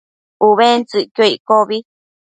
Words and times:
Ubentsëcquio 0.47 1.25
iccobi 1.35 1.77